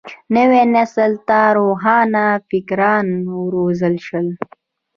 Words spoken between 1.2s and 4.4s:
ته روښان فکران وروزل شول.